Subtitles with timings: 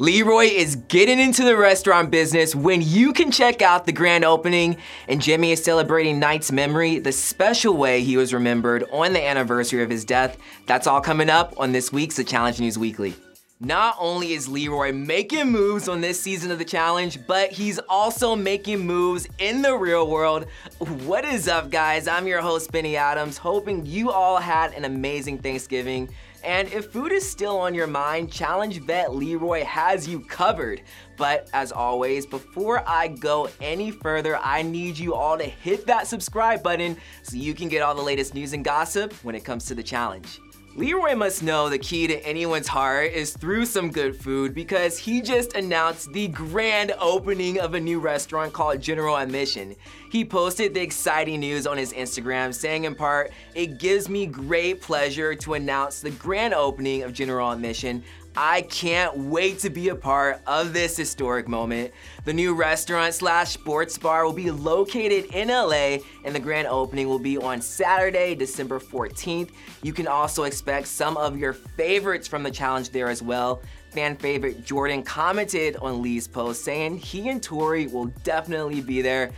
[0.00, 4.78] Leroy is getting into the restaurant business when you can check out the grand opening,
[5.08, 9.82] and Jemmye is celebrating Knight's memory the special way he was remembered on the anniversary
[9.82, 10.38] of his death.
[10.64, 13.14] That's all coming up on this week's The Challenge News Weekly.
[13.62, 18.34] Not only is Leroy making moves on this season of the challenge, but he's also
[18.34, 20.46] making moves in the real world.
[20.78, 22.08] What is up, guys?
[22.08, 26.08] I'm your host, Benny Adams, hoping you all had an amazing Thanksgiving.
[26.42, 30.80] And if food is still on your mind, Challenge Vet Leroy has you covered.
[31.18, 36.06] But as always, before I go any further, I need you all to hit that
[36.06, 39.66] subscribe button so you can get all the latest news and gossip when it comes
[39.66, 40.40] to the challenge.
[40.76, 45.20] Leroy must know the key to anyone's heart is through some good food because he
[45.20, 49.74] just announced the grand opening of a new restaurant called General Admission.
[50.12, 54.80] He posted the exciting news on his Instagram saying in part, it gives me great
[54.80, 58.04] pleasure to announce the grand opening of General Admission.
[58.36, 61.92] I can't wait to be a part of this historic moment.
[62.24, 67.08] The new restaurant slash sports bar will be located in LA and the grand opening
[67.08, 69.50] will be on Saturday, December 14th.
[69.82, 73.62] You can also expect some of your favorites from the challenge there as well.
[73.90, 79.32] Fan favorite Jordan commented on Lee's post saying he and Tori will definitely be there.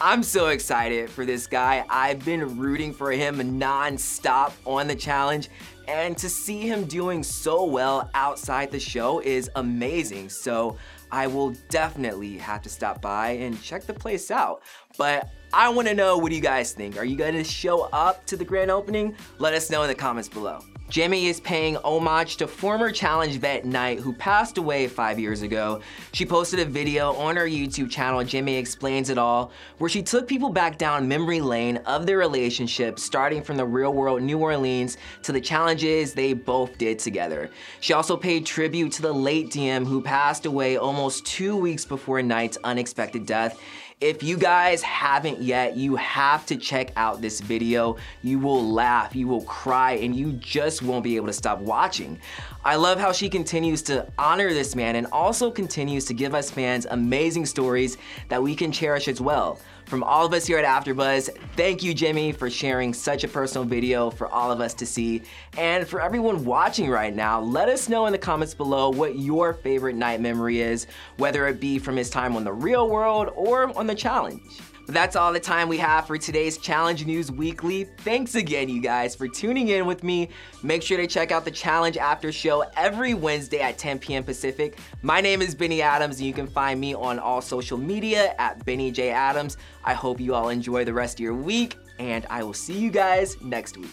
[0.00, 1.84] I'm so excited for this guy.
[1.88, 5.48] I've been rooting for him non-stop on the challenge
[5.88, 10.28] and to see him doing so well outside the show is amazing.
[10.28, 10.76] So
[11.10, 14.62] I will definitely have to stop by and check the place out.
[14.96, 16.96] But I wanna know what do you guys think?
[16.96, 19.16] Are you gonna show up to the grand opening?
[19.38, 20.60] Let us know in the comments below.
[20.90, 25.82] Jemmye is paying homage to former challenge vet Knight who passed away five years ago.
[26.12, 30.26] She posted a video on her YouTube channel, Jemmye Explains It All, where she took
[30.26, 34.96] people back down memory lane of their relationship, starting from the real world New Orleans
[35.24, 37.50] to the challenges they both did together.
[37.80, 42.22] She also paid tribute to the late Diem who passed away almost two weeks before
[42.22, 43.60] Knight's unexpected death
[44.00, 47.96] if you guys haven't yet, you have to check out this video.
[48.22, 52.20] You will laugh, you will cry, and you just won't be able to stop watching.
[52.64, 56.50] I love how she continues to honor this man and also continues to give us
[56.50, 57.96] fans amazing stories
[58.28, 59.58] that we can cherish as well.
[59.88, 63.64] From all of us here at AfterBuzz, thank you, Jemmye, for sharing such a personal
[63.66, 65.22] video for all of us to see.
[65.56, 69.54] And for everyone watching right now, let us know in the comments below what your
[69.54, 70.86] favorite Knight memory is,
[71.16, 74.42] whether it be from his time on the real world or on the challenge.
[74.88, 77.84] But that's all the time we have for today's Challenge News Weekly.
[77.98, 80.30] Thanks again, you guys, for tuning in with me.
[80.62, 84.24] Make sure to check out the Challenge After Show every Wednesday at 10 p.m.
[84.24, 84.78] Pacific.
[85.02, 88.64] My name is Benny Adams, and you can find me on all social media at
[88.64, 89.10] Benny J.
[89.10, 89.58] Adams.
[89.84, 92.90] I hope you all enjoy the rest of your week, and I will see you
[92.90, 93.90] guys next week.